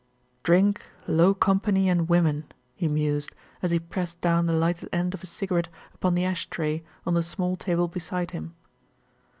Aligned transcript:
"Drink, 0.41 0.83
low 1.05 1.35
company 1.35 1.87
and 1.87 2.09
women," 2.09 2.45
he 2.73 2.87
mused, 2.87 3.35
as 3.61 3.69
he 3.69 3.77
pressed 3.77 4.19
down 4.19 4.47
the 4.47 4.53
lighted 4.53 4.89
end 4.91 5.13
of 5.13 5.21
his 5.21 5.29
cigarette 5.29 5.69
upon 5.93 6.15
the 6.15 6.25
ash 6.25 6.49
tray 6.49 6.83
on 7.05 7.13
the 7.13 7.21
small 7.21 7.55
table 7.55 7.87
beside 7.87 8.31
him. 8.31 8.55